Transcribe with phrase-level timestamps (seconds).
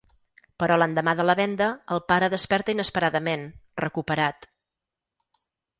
[0.61, 1.67] Però l’endemà de la venda,
[1.97, 3.47] el pare desperta inesperadament,
[3.87, 4.51] recuperat.